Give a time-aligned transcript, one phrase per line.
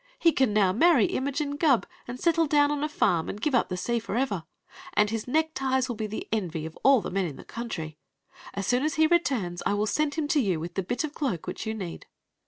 [0.17, 3.53] He can now ma ry Imogene Gubb and settle down on a farm, and give
[3.53, 4.45] up the sea forever!
[4.95, 7.99] And his neckties will be the envy <rf all the men in the country.
[8.55, 11.11] As soon as he returns I will send him to you with the bit of
[11.13, 12.07] the cloak which you need."